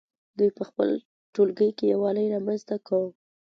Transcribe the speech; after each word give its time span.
دوی 0.37 0.49
په 0.57 0.63
خپل 0.69 0.89
ټولګي 1.33 1.69
کې 1.77 1.85
یووالی 1.93 2.25
رامنځته 2.33 2.75
کړ. 2.87 3.03